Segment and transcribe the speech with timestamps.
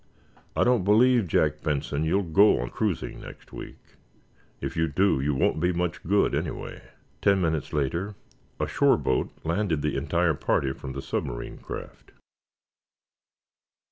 [0.55, 3.77] "I don't believe, Jack Benson, you'll go on the cruising next week.
[4.59, 6.81] If you do, you won't be much good, anyway!"
[7.21, 8.15] Ten minutes later
[8.59, 12.13] a shore boat landed the entire party from the submarine craft.